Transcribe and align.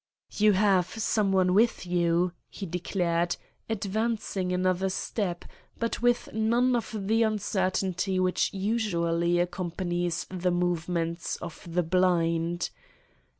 "You 0.33 0.53
have 0.53 0.87
some 0.87 1.31
one 1.31 1.53
with 1.53 1.85
you," 1.85 2.31
he 2.49 2.65
declared, 2.65 3.37
advancing 3.69 4.51
another 4.51 4.89
step 4.89 5.45
but 5.77 6.01
with 6.01 6.33
none 6.33 6.75
of 6.75 7.05
the 7.07 7.21
uncertainty 7.21 8.19
which 8.19 8.51
usually 8.51 9.37
accompanies 9.37 10.25
the 10.31 10.49
movements 10.49 11.35
of 11.35 11.61
the 11.71 11.83
blind. 11.83 12.71